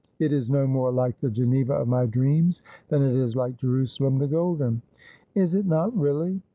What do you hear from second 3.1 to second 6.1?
is like J erusalem the Golden.' 'Is it not